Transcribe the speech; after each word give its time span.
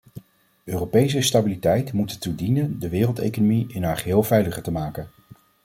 Europese 0.63 1.21
stabiliteit 1.21 1.93
moet 1.93 2.11
ertoe 2.11 2.35
dienen 2.35 2.79
de 2.79 2.89
wereldeconomie 2.89 3.65
in 3.73 3.83
haar 3.83 3.97
geheel 3.97 4.23
veiliger 4.23 4.61
te 4.61 4.71
maken. 4.71 5.07